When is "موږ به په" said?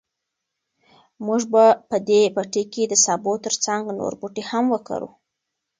1.25-1.97